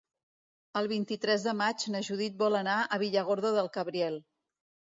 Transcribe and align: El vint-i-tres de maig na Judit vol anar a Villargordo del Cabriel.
El 0.79 0.89
vint-i-tres 0.91 1.45
de 1.49 1.53
maig 1.59 1.85
na 1.97 2.03
Judit 2.09 2.41
vol 2.41 2.59
anar 2.63 2.79
a 2.81 3.01
Villargordo 3.07 3.55
del 3.61 3.73
Cabriel. 3.79 4.21